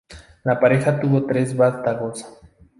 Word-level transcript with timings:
La 0.43 0.59
pareja 0.59 0.99
tuvo 0.99 1.27
tres 1.27 1.55
vástagos. 1.55 2.25